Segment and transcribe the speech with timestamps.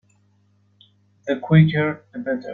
[1.27, 2.49] The quicker the better.